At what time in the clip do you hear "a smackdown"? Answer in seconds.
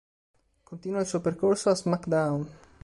1.69-2.51